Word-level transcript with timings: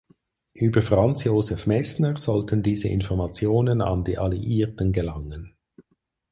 Über 0.55 0.81
Franz 0.81 1.25
Josef 1.25 1.67
Messner 1.67 2.17
sollten 2.17 2.63
diese 2.63 2.87
Informationen 2.87 3.83
an 3.83 4.03
die 4.03 4.17
Alliierten 4.17 4.93
gelangen. 4.93 5.53